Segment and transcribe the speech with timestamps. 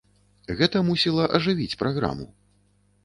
[0.61, 2.27] Гэта мусіла ажывіць праграму.